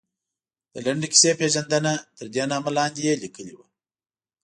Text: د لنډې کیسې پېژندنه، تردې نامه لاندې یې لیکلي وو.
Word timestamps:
د 0.73 0.75
لنډې 0.85 1.07
کیسې 1.13 1.31
پېژندنه، 1.39 1.93
تردې 2.17 2.43
نامه 2.51 2.71
لاندې 2.77 3.01
یې 3.07 3.13
لیکلي 3.23 3.53
وو. 3.57 3.65